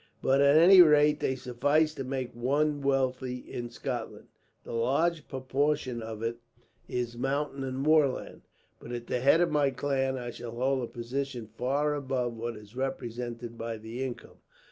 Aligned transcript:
But 0.19 0.41
at 0.41 0.57
any 0.57 0.81
rate, 0.81 1.19
they 1.19 1.35
suffice 1.35 1.93
to 1.93 2.03
make 2.03 2.33
one 2.33 2.81
wealthy 2.81 3.35
in 3.37 3.69
Scotland. 3.69 4.29
The 4.63 4.71
large 4.71 5.27
proportion 5.27 6.01
of 6.01 6.23
it 6.23 6.37
is 6.87 7.15
mountain 7.15 7.63
and 7.63 7.77
moorland; 7.77 8.41
but 8.79 8.91
as 8.91 9.03
the 9.03 9.19
head 9.19 9.41
of 9.41 9.51
my 9.51 9.69
clan, 9.69 10.17
I 10.17 10.31
shall 10.31 10.53
hold 10.55 10.81
a 10.83 10.87
position 10.87 11.45
far 11.45 11.93
above 11.93 12.33
what 12.33 12.57
is 12.57 12.75
represented 12.75 13.59
by 13.59 13.77
the 13.77 14.03
income. 14.03 14.37